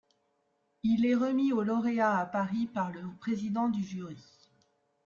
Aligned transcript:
Il 0.81 1.05
est 1.05 1.13
remis 1.13 1.53
au 1.53 1.61
lauréat 1.61 2.17
à 2.17 2.25
Paris 2.25 2.65
par 2.65 2.89
le 2.89 3.03
président 3.19 3.69
du 3.69 3.83
jury. 3.83 4.17